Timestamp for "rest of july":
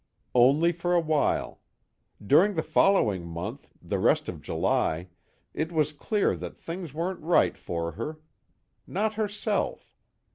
3.99-5.09